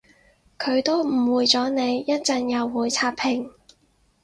[0.57, 3.51] 佢都誤會咗你，一陣又會刷屏